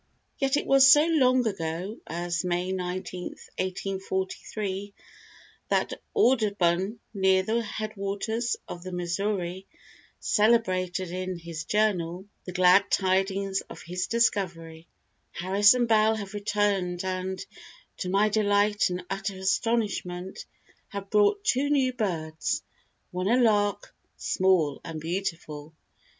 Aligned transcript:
Yet 0.39 0.57
it 0.57 0.65
was 0.65 0.91
so 0.91 1.05
long 1.05 1.45
ago 1.45 1.99
as 2.07 2.43
May 2.43 2.71
19, 2.71 3.35
1843, 3.59 4.95
that 5.69 5.93
Audubon, 6.15 6.97
near 7.13 7.43
the 7.43 7.61
headwaters 7.61 8.57
of 8.67 8.81
the 8.81 8.91
Missouri, 8.91 9.67
celebrated 10.19 11.11
in 11.11 11.37
his 11.37 11.65
journal 11.65 12.25
the 12.45 12.51
glad 12.51 12.89
tidings 12.89 13.61
of 13.69 13.83
his 13.83 14.07
discovery: 14.07 14.87
"Harris 15.33 15.75
and 15.75 15.87
Bell 15.87 16.15
have 16.15 16.33
returned, 16.33 17.05
and, 17.05 17.45
to 17.97 18.09
my 18.09 18.27
delight 18.29 18.89
and 18.89 19.05
utter 19.07 19.37
astonishment, 19.37 20.47
have 20.87 21.11
brought 21.11 21.43
two 21.43 21.69
new 21.69 21.93
birds, 21.93 22.63
one 23.11 23.27
a 23.27 23.39
lark, 23.39 23.93
small 24.17 24.81
and 24.83 24.99
beautiful." 24.99 25.75